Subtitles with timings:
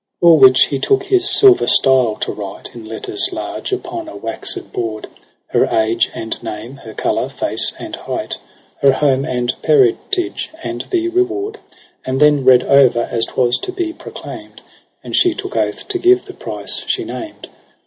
[0.19, 4.15] lO All which he took his silver stile to write In letters large upon a
[4.15, 8.39] waxed board j Her age and name, her colour, face and height.
[8.79, 11.59] Her home, and parentage, and the reward:
[12.03, 14.61] And then read o'er as 'twas to be proclaim'd.
[15.03, 17.47] And she took oath to give the price she named.